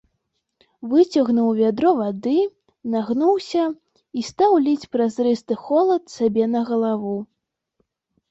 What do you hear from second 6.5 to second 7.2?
на галаву.